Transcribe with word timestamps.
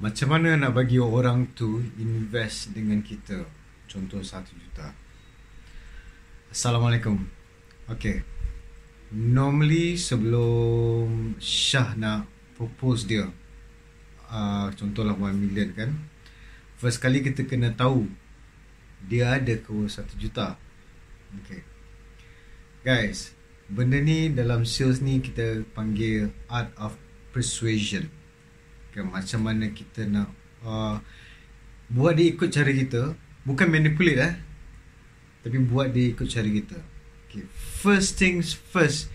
Macam 0.00 0.32
mana 0.32 0.56
nak 0.56 0.72
bagi 0.72 0.96
orang 0.96 1.52
tu 1.52 1.76
invest 2.00 2.72
dengan 2.72 3.04
kita? 3.04 3.44
Contoh 3.84 4.24
satu 4.24 4.48
juta. 4.56 4.96
Assalamualaikum. 6.48 7.20
Okay. 7.84 8.24
Normally 9.12 10.00
sebelum 10.00 11.36
Syah 11.36 11.92
nak 12.00 12.24
propose 12.56 13.04
dia, 13.04 13.28
uh, 14.32 14.72
contohlah 14.72 15.12
1 15.12 15.36
million 15.36 15.68
kan, 15.76 15.92
first 16.80 16.96
kali 17.04 17.20
kita 17.20 17.44
kena 17.44 17.76
tahu 17.76 18.08
dia 19.04 19.36
ada 19.36 19.52
ke 19.52 19.84
satu 19.84 20.16
juta. 20.16 20.56
Okay. 21.44 21.60
Guys, 22.88 23.36
benda 23.68 24.00
ni 24.00 24.32
dalam 24.32 24.64
sales 24.64 25.04
ni 25.04 25.20
kita 25.20 25.60
panggil 25.76 26.32
art 26.48 26.72
of 26.80 26.96
persuasion 27.36 28.08
kan 28.90 29.06
macam 29.06 29.40
mana 29.46 29.70
kita 29.70 30.06
nak 30.06 30.28
uh, 30.66 30.98
buat 31.90 32.18
dia 32.18 32.30
ikut 32.34 32.50
cara 32.50 32.70
kita 32.70 33.14
bukan 33.46 33.66
manipulate 33.70 34.20
eh 34.20 34.34
tapi 35.40 35.56
buat 35.62 35.90
dia 35.94 36.12
ikut 36.12 36.26
cara 36.26 36.46
kita 36.46 36.78
okay. 37.26 37.44
first 37.54 38.20
things 38.20 38.52
first 38.52 39.08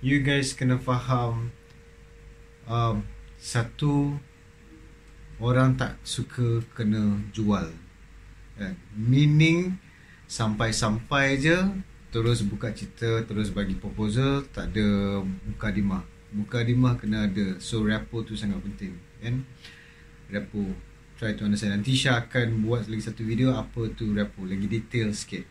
you 0.00 0.24
guys 0.24 0.56
kena 0.56 0.80
faham 0.80 1.52
um, 2.66 3.04
satu 3.38 4.18
orang 5.38 5.78
tak 5.78 5.94
suka 6.02 6.64
kena 6.74 7.22
jual 7.30 7.70
kan? 8.58 8.74
meaning 8.96 9.78
sampai-sampai 10.26 11.38
je 11.38 11.56
terus 12.10 12.42
buka 12.42 12.72
cerita 12.72 13.22
terus 13.24 13.52
bagi 13.52 13.76
proposal 13.76 14.44
tak 14.50 14.74
ada 14.74 15.20
muka 15.22 15.68
dimah 15.70 16.04
muka 16.32 16.60
dimah 16.60 17.00
kena 17.00 17.28
ada. 17.28 17.56
So 17.60 17.84
rapport 17.84 18.28
tu 18.28 18.36
sangat 18.36 18.60
penting 18.60 18.96
kan? 19.22 19.44
Rapport 20.28 20.76
try 21.18 21.34
to 21.34 21.48
understand. 21.48 21.74
Nanti 21.74 21.96
Syah 21.96 22.28
akan 22.28 22.62
buat 22.62 22.86
lagi 22.86 23.02
satu 23.02 23.26
video 23.26 23.56
apa 23.56 23.90
tu 23.96 24.12
rapport 24.14 24.46
lagi 24.46 24.68
detail 24.68 25.10
sikit. 25.10 25.44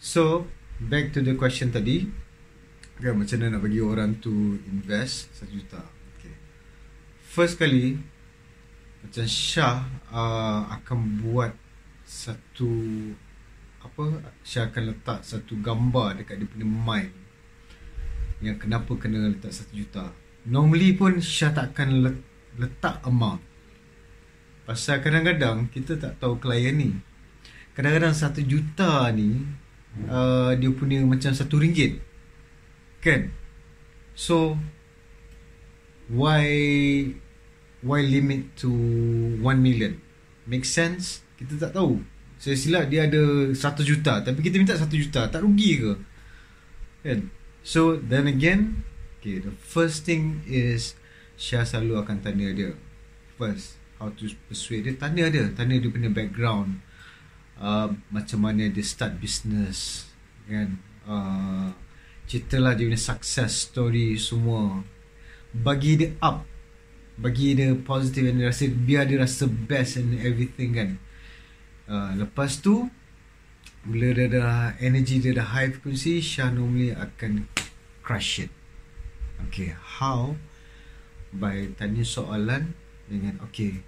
So 0.00 0.48
back 0.80 1.14
to 1.14 1.20
the 1.20 1.36
question 1.36 1.70
tadi. 1.70 2.08
Kan 2.98 3.14
macam 3.14 3.38
mana 3.38 3.54
nak 3.54 3.62
bagi 3.62 3.78
orang 3.78 4.18
tu 4.18 4.58
invest 4.66 5.30
1 5.38 5.54
juta? 5.54 5.78
Okay. 6.18 6.34
first 7.22 7.54
kali 7.54 7.94
macam 9.06 9.22
Syah 9.30 9.86
uh, 10.10 10.66
akan 10.74 11.22
buat 11.22 11.54
satu 12.02 12.66
apa? 13.86 14.26
Syah 14.42 14.66
akan 14.66 14.82
letak 14.90 15.22
satu 15.22 15.54
gambar 15.62 16.18
dekat 16.18 16.42
dia 16.42 16.50
punya 16.50 16.66
mind 16.66 17.27
yang 18.38 18.56
kenapa 18.56 18.94
kena 18.94 19.30
letak 19.34 19.50
satu 19.50 19.72
juta 19.74 20.14
normally 20.46 20.94
pun 20.94 21.18
Syah 21.18 21.50
tak 21.50 21.74
akan 21.74 21.88
let, 22.06 22.16
letak 22.58 23.02
amount 23.04 23.42
Pasal 24.68 25.00
kadang-kadang 25.00 25.72
kita 25.72 25.96
tak 25.96 26.20
tahu 26.20 26.36
klien 26.36 26.76
ni 26.76 26.92
Kadang-kadang 27.72 28.12
satu 28.12 28.44
juta 28.44 29.08
ni 29.16 29.40
uh, 30.04 30.52
Dia 30.52 30.68
punya 30.76 31.00
macam 31.08 31.32
satu 31.32 31.56
ringgit 31.56 31.96
Kan? 33.00 33.32
So 34.12 34.60
Why 36.12 36.44
Why 37.80 38.04
limit 38.04 38.60
to 38.60 38.68
one 39.40 39.64
million? 39.64 39.96
Make 40.44 40.68
sense? 40.68 41.24
Kita 41.40 41.56
tak 41.56 41.72
tahu 41.72 42.04
Saya 42.36 42.52
silap 42.52 42.92
dia 42.92 43.08
ada 43.08 43.48
satu 43.56 43.80
juta 43.80 44.20
Tapi 44.20 44.36
kita 44.44 44.60
minta 44.60 44.76
satu 44.76 45.00
juta 45.00 45.32
Tak 45.32 45.40
rugi 45.40 45.80
ke? 45.80 45.92
Kan? 47.08 47.32
So 47.68 48.00
then 48.00 48.24
again 48.24 48.88
Okay, 49.20 49.44
the 49.44 49.52
first 49.52 50.08
thing 50.08 50.40
is 50.48 50.96
Syah 51.36 51.68
selalu 51.68 52.00
akan 52.00 52.16
tanya 52.24 52.48
dia. 52.56 52.72
First 53.36 53.76
How 54.00 54.08
to 54.16 54.24
persuade 54.48 54.88
dia. 54.88 54.96
Tanya 54.96 55.28
dia 55.28 55.52
Tanya 55.52 55.76
dia 55.76 55.92
punya 55.92 56.08
background. 56.08 56.80
Uh, 57.60 57.92
Macam 58.08 58.48
mana 58.48 58.72
dia 58.72 58.80
start 58.80 59.20
business 59.20 60.08
Kan? 60.48 60.80
Uh, 61.04 61.76
Ceritalah 62.24 62.72
dia 62.72 62.88
punya 62.88 62.96
success 62.96 63.68
story 63.68 64.16
Semua. 64.16 64.80
Bagi 65.52 66.00
dia 66.00 66.16
up. 66.24 66.48
Bagi 67.20 67.52
dia 67.52 67.76
positive 67.76 68.32
And 68.32 68.40
dia 68.40 68.48
rasa 68.48 68.64
Biar 68.72 69.04
dia 69.04 69.20
rasa 69.20 69.44
best 69.44 70.00
And 70.00 70.16
everything 70.24 70.72
kan? 70.72 70.90
Uh, 71.84 72.16
Lepas 72.16 72.64
tu 72.64 72.88
Bila 73.88 74.12
dia 74.12 74.28
dah 74.28 74.76
Energy 74.84 75.16
dia 75.16 75.32
dah 75.32 75.48
high 75.56 75.72
frequency 75.72 76.20
Syah 76.20 76.52
normally 76.52 76.92
akan 76.92 77.48
Crush 78.04 78.44
it. 78.44 78.52
Okay 79.48 79.72
How? 79.72 80.36
By 81.32 81.72
tanya 81.76 82.04
soalan 82.04 82.76
dengan 83.08 83.40
okay 83.40 83.80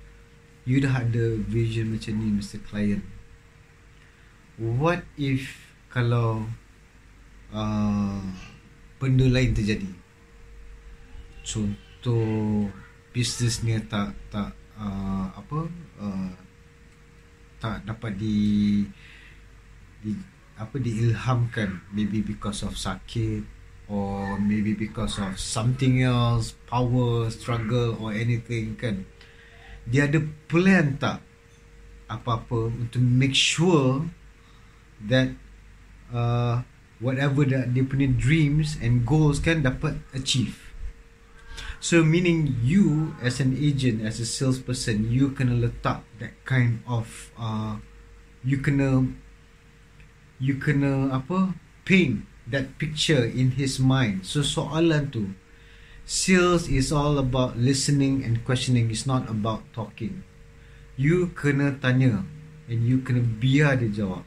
you 0.69 0.81
dah 0.81 1.05
ada 1.05 1.41
vision 1.49 1.93
macam 1.93 2.21
ni 2.21 2.29
Mr. 2.37 2.61
Client. 2.63 3.05
What 4.61 5.03
if 5.17 5.73
kalau 5.89 6.45
uh, 7.51 8.23
benda 9.01 9.27
lain 9.27 9.57
terjadi? 9.57 9.89
Contoh 11.41 12.69
bisnes 13.11 13.65
ni 13.65 13.75
tak 13.89 14.13
tak 14.29 14.53
uh, 14.77 15.33
apa 15.33 15.59
uh, 15.99 16.33
tak 17.59 17.83
dapat 17.89 18.15
di 18.21 18.85
di 20.01 20.17
apa 20.61 20.77
diilhamkan 20.77 21.81
maybe 21.97 22.21
because 22.21 22.61
of 22.61 22.77
sakit 22.77 23.45
or 23.89 24.37
maybe 24.37 24.77
because 24.77 25.17
of 25.17 25.41
something 25.41 26.05
else 26.05 26.53
power 26.69 27.29
struggle 27.33 27.97
or 27.99 28.13
anything 28.13 28.77
kan? 28.77 29.09
Dia 29.89 30.07
ada 30.07 30.21
plan 30.47 31.01
tak 31.01 31.25
apa-apa 32.07 32.71
untuk 32.71 33.01
make 33.01 33.35
sure 33.35 34.07
that 35.01 35.33
uh, 36.13 36.63
whatever 37.01 37.49
that 37.49 37.73
dia 37.73 37.83
punya 37.83 38.07
dreams 38.13 38.77
and 38.79 39.09
goals 39.09 39.41
kan 39.41 39.65
dapat 39.65 39.99
achieve? 40.13 40.71
So 41.81 42.05
meaning 42.05 42.61
you 42.61 43.17
as 43.25 43.41
an 43.41 43.57
agent 43.57 44.05
as 44.05 44.21
a 44.21 44.29
salesperson 44.29 45.09
you 45.09 45.33
kena 45.33 45.57
letak 45.57 46.05
that 46.21 46.37
kind 46.45 46.85
of 46.85 47.33
uh, 47.41 47.81
you 48.45 48.61
kena 48.61 49.09
you 50.41 50.57
kena 50.57 51.13
apa 51.13 51.53
paint 51.85 52.25
that 52.49 52.81
picture 52.81 53.23
in 53.23 53.55
his 53.55 53.79
mind. 53.79 54.25
So 54.27 54.41
soalan 54.41 55.13
tu, 55.13 55.37
sales 56.09 56.67
is 56.67 56.91
all 56.91 57.21
about 57.21 57.61
listening 57.61 58.25
and 58.25 58.43
questioning. 58.43 58.89
It's 58.89 59.07
not 59.07 59.29
about 59.29 59.63
talking. 59.77 60.25
You 60.97 61.31
kena 61.37 61.79
tanya 61.79 62.25
and 62.67 62.81
you 62.89 63.05
kena 63.05 63.23
biar 63.23 63.79
dia 63.79 63.93
jawab. 63.93 64.25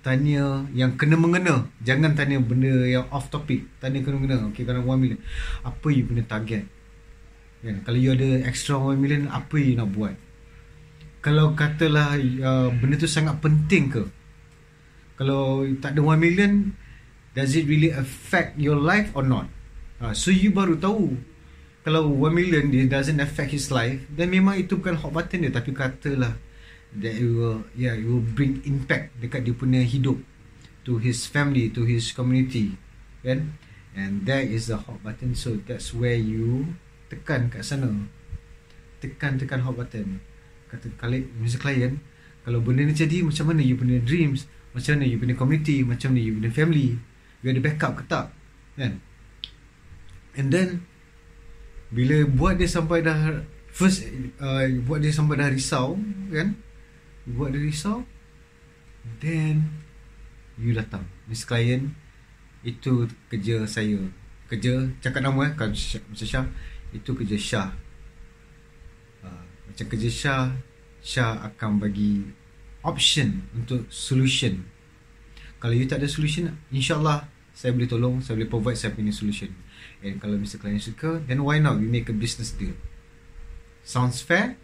Tanya 0.00 0.64
yang 0.72 0.96
kena 0.96 1.20
mengena. 1.20 1.68
Jangan 1.84 2.16
tanya 2.16 2.40
benda 2.40 2.72
yang 2.88 3.04
off 3.12 3.28
topic. 3.28 3.68
Tanya 3.84 4.00
kena 4.00 4.16
mengena. 4.16 4.48
Okay, 4.48 4.64
kalau 4.64 4.80
1 4.80 4.96
million. 4.96 5.20
Apa 5.60 5.92
you 5.92 6.08
punya 6.08 6.24
target? 6.24 6.64
Kan? 7.60 7.84
Kalau 7.84 7.98
you 8.00 8.16
ada 8.16 8.48
extra 8.48 8.80
1 8.80 8.96
million, 8.96 9.28
apa 9.28 9.60
you 9.60 9.76
nak 9.76 9.92
buat? 9.92 10.16
Kalau 11.20 11.52
katalah 11.52 12.16
uh, 12.16 12.72
benda 12.72 12.96
tu 12.96 13.04
sangat 13.04 13.36
penting 13.44 13.92
ke? 13.92 14.08
Kalau 15.20 15.68
tak 15.84 15.92
ada 15.92 16.00
1 16.00 16.16
million, 16.16 16.72
does 17.36 17.52
it 17.52 17.68
really 17.68 17.92
affect 17.92 18.56
your 18.56 18.80
life 18.80 19.12
or 19.12 19.20
not? 19.20 19.52
Uh, 20.00 20.16
so 20.16 20.32
you 20.32 20.48
baru 20.48 20.80
tahu 20.80 21.20
kalau 21.84 22.08
1 22.08 22.32
million 22.32 22.72
dia 22.72 22.88
doesn't 22.88 23.20
affect 23.20 23.52
his 23.52 23.68
life 23.68 24.00
then 24.16 24.32
memang 24.32 24.56
itu 24.56 24.80
bukan 24.80 24.96
hot 24.96 25.12
button 25.12 25.44
dia 25.44 25.52
tapi 25.52 25.76
katalah 25.76 26.40
that 26.96 27.12
it 27.12 27.28
will 27.28 27.64
yeah 27.76 27.92
it 27.92 28.08
will 28.08 28.24
bring 28.24 28.64
impact 28.64 29.12
dekat 29.20 29.44
dia 29.44 29.52
punya 29.52 29.84
hidup 29.84 30.16
to 30.88 30.96
his 30.96 31.28
family 31.28 31.68
to 31.68 31.84
his 31.84 32.16
community 32.16 32.80
kan? 33.20 33.54
And 33.92 34.24
that 34.24 34.46
is 34.46 34.70
the 34.70 34.78
hot 34.78 35.02
button. 35.02 35.34
So 35.34 35.58
that's 35.66 35.90
where 35.90 36.16
you 36.16 36.78
tekan 37.10 37.50
kat 37.50 37.66
sana. 37.66 37.90
Tekan 39.02 39.36
tekan 39.36 39.66
hot 39.66 39.76
button. 39.76 40.22
Kata 40.70 40.88
kali 40.94 41.26
Mr. 41.42 41.58
Client. 41.58 41.98
Kalau 42.46 42.62
benda 42.62 42.86
ni 42.86 42.94
jadi 42.96 43.20
macam 43.20 43.52
mana 43.52 43.60
you 43.60 43.76
punya 43.76 44.00
dreams 44.00 44.48
macam 44.70 44.92
mana 44.96 45.04
you 45.06 45.18
punya 45.18 45.34
community 45.34 45.82
macam 45.82 46.14
mana 46.14 46.20
you 46.22 46.34
punya 46.38 46.52
family 46.54 46.94
You 47.40 47.56
ada 47.56 47.60
backup 47.64 47.92
ke 47.96 48.04
tak 48.04 48.26
Kan? 48.76 49.00
And 50.36 50.52
then 50.52 50.84
Bila 51.88 52.28
buat 52.28 52.60
dia 52.60 52.68
sampai 52.68 53.00
dah 53.00 53.40
First 53.72 54.04
uh, 54.38 54.68
Buat 54.84 55.00
dia 55.00 55.12
sampai 55.12 55.40
dah 55.40 55.48
risau 55.48 55.96
Kan? 56.28 56.60
Buat 57.24 57.56
dia 57.56 57.64
risau 57.64 58.04
Then 59.24 59.72
You 60.60 60.76
datang. 60.76 61.08
Miss 61.24 61.48
Client 61.48 61.96
Itu 62.60 63.08
kerja 63.32 63.64
saya. 63.64 63.96
Kerja 64.52 64.92
Cakap 65.00 65.24
nama 65.24 65.48
eh 65.48 65.52
kan, 65.56 65.72
Macam 65.72 66.26
Syah? 66.28 66.44
Itu 66.92 67.16
kerja 67.16 67.40
Syah. 67.40 67.70
Uh, 69.24 69.44
Macam 69.72 69.86
kerja 69.88 70.08
Syah 70.12 70.46
Syah 71.00 71.40
akan 71.48 71.80
bagi 71.80 72.28
Option 72.82 73.44
Untuk 73.56 73.88
solution 73.92 74.64
kalau 75.60 75.76
you 75.76 75.84
tak 75.84 76.00
ada 76.00 76.08
solution 76.08 76.48
insyaallah 76.72 77.28
saya 77.52 77.76
boleh 77.76 77.84
tolong 77.84 78.24
saya 78.24 78.40
boleh 78.40 78.48
provide 78.48 78.80
saya 78.80 78.96
punya 78.96 79.12
solution 79.12 79.52
and 80.00 80.16
kalau 80.16 80.40
Mr. 80.40 80.56
Client 80.56 80.80
suka 80.80 81.20
then 81.28 81.44
why 81.44 81.60
not 81.60 81.76
we 81.76 81.84
make 81.84 82.08
a 82.08 82.16
business 82.16 82.56
deal 82.56 82.72
Sounds 83.84 84.20
fair? 84.20 84.56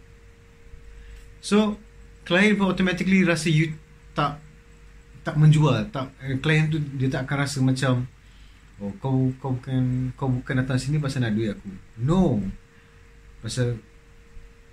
So, 1.41 1.77
klien 2.23 2.57
pun 2.57 2.69
automatically 2.69 3.25
rasa 3.25 3.49
you 3.49 3.73
tak 4.13 4.41
tak 5.25 5.35
menjual, 5.35 5.91
tak 5.91 6.15
eh, 6.23 6.39
klien 6.39 6.71
tu 6.71 6.79
dia 6.79 7.11
tak 7.11 7.27
akan 7.27 7.37
rasa 7.43 7.59
macam 7.59 8.07
oh 8.77 8.93
kau 9.01 9.33
kau 9.41 9.57
bukan 9.57 10.13
kau 10.15 10.29
bukan 10.31 10.63
datang 10.63 10.79
sini 10.79 11.01
pasal 11.01 11.25
nak 11.25 11.35
duit 11.35 11.51
aku. 11.51 11.69
No. 11.99 12.39
Pasal 13.43 13.81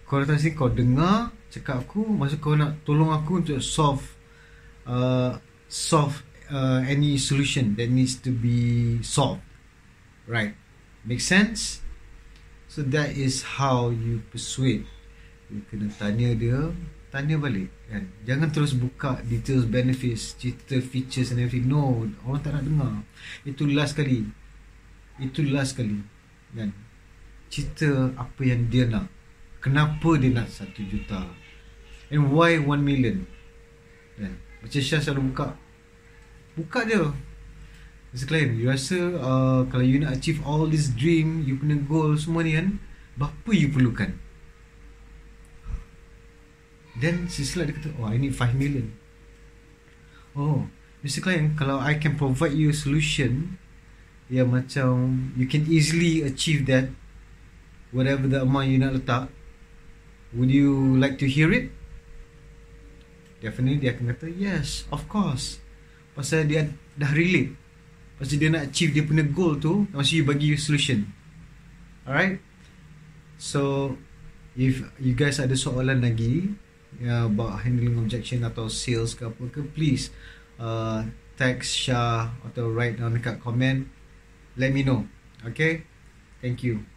kau 0.04 0.20
datang 0.20 0.38
sini 0.40 0.52
kau 0.52 0.68
dengar 0.68 1.32
cakap 1.48 1.86
aku, 1.86 2.04
maksud 2.04 2.38
kau 2.42 2.58
nak 2.58 2.82
tolong 2.82 3.14
aku 3.14 3.40
untuk 3.40 3.58
solve 3.62 4.02
uh, 4.84 5.38
solve 5.70 6.22
uh, 6.50 6.84
any 6.84 7.16
solution 7.16 7.72
that 7.78 7.88
needs 7.88 8.18
to 8.20 8.30
be 8.30 8.98
solved. 9.00 9.42
Right. 10.24 10.56
Make 11.04 11.20
sense? 11.20 11.84
So 12.68 12.82
that 12.90 13.14
is 13.14 13.44
how 13.60 13.92
you 13.92 14.24
persuade. 14.32 14.88
You 15.52 15.62
kena 15.68 15.92
tanya 15.94 16.34
dia, 16.34 16.72
tanya 17.12 17.38
balik 17.38 17.70
kan. 17.86 18.10
Jangan 18.26 18.50
terus 18.50 18.74
buka 18.74 19.22
details 19.22 19.68
benefits, 19.68 20.34
cerita 20.34 20.82
features 20.82 21.30
and 21.30 21.38
everything. 21.38 21.70
No, 21.70 22.02
orang 22.26 22.40
tak 22.42 22.58
nak 22.58 22.64
dengar. 22.66 22.94
Itu 23.46 23.70
last 23.70 23.94
kali. 23.94 24.26
Itu 25.22 25.46
last 25.46 25.78
kali. 25.78 26.02
Kan. 26.56 26.74
Cerita 27.46 28.10
apa 28.18 28.42
yang 28.42 28.66
dia 28.66 28.90
nak. 28.90 29.06
Kenapa 29.64 30.20
dia 30.20 30.28
nak 30.28 30.52
satu 30.52 30.84
juta. 30.84 31.24
And 32.12 32.28
why 32.28 32.60
one 32.60 32.84
million. 32.84 33.24
Kan. 34.20 34.36
Macam 34.60 34.80
Syah 34.84 35.00
selalu 35.00 35.32
buka. 35.32 35.56
Buka 36.52 36.84
je. 36.84 37.00
Mr. 38.12 38.28
Client, 38.30 38.52
you 38.60 38.68
rasa 38.70 39.00
uh, 39.18 39.66
kalau 39.72 39.82
you 39.82 39.98
nak 39.98 40.20
achieve 40.20 40.38
all 40.46 40.68
this 40.70 40.92
dream, 40.92 41.42
you 41.42 41.58
punya 41.58 41.80
goal 41.82 42.14
semua 42.14 42.46
ni 42.46 42.54
kan, 42.54 42.78
berapa 43.18 43.50
you 43.50 43.72
perlukan? 43.74 44.14
Then 46.94 47.26
setelah 47.26 47.72
dia 47.72 47.74
kata, 47.74 47.90
oh 47.98 48.06
I 48.06 48.22
need 48.22 48.38
5 48.38 48.54
million. 48.54 48.94
Oh, 50.38 50.70
Mr. 51.02 51.26
Client, 51.26 51.58
kalau 51.58 51.82
I 51.82 51.98
can 51.98 52.14
provide 52.14 52.54
you 52.54 52.70
a 52.70 52.76
solution 52.76 53.58
yang 54.30 54.54
macam 54.54 55.34
you 55.34 55.50
can 55.50 55.66
easily 55.66 56.22
achieve 56.22 56.70
that 56.70 56.94
whatever 57.90 58.30
the 58.30 58.46
amount 58.46 58.70
you 58.70 58.78
nak 58.78 58.94
letak, 58.94 59.26
would 60.34 60.50
you 60.50 60.98
like 60.98 61.18
to 61.22 61.26
hear 61.26 61.50
it? 61.54 61.70
Definitely 63.40 63.84
dia 63.84 63.92
akan 63.94 64.14
kata, 64.14 64.26
yes, 64.32 64.88
of 64.88 65.06
course. 65.06 65.60
Pasal 66.14 66.46
dia 66.46 66.70
dah 66.96 67.12
relate. 67.12 67.52
Pasal 68.16 68.38
dia 68.38 68.48
nak 68.48 68.70
achieve 68.70 68.94
dia 68.94 69.02
punya 69.02 69.26
goal 69.26 69.58
tu 69.58 69.90
Masa 69.90 70.14
you 70.14 70.22
bagi 70.22 70.54
solution. 70.54 71.10
Alright? 72.06 72.38
So 73.36 73.94
If 74.54 74.86
you 75.02 75.18
guys 75.18 75.42
ada 75.42 75.58
soalan 75.58 75.98
lagi 75.98 76.54
ya, 77.02 77.26
About 77.26 77.66
handling 77.66 77.98
objection 77.98 78.46
Atau 78.46 78.70
sales 78.70 79.18
ke 79.18 79.26
apa 79.26 79.42
ke 79.50 79.66
Please 79.66 80.14
uh, 80.62 81.02
Text 81.34 81.74
Shah 81.74 82.30
Atau 82.46 82.70
write 82.70 83.02
down 83.02 83.18
dekat 83.18 83.42
comment. 83.42 83.90
Let 84.54 84.70
me 84.70 84.86
know. 84.86 85.10
Okay? 85.42 85.82
Thank 86.38 86.62
you 86.62 86.93